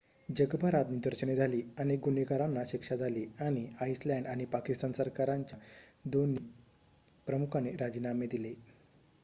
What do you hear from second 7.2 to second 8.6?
प्रमुखांनी राजीनामे दिले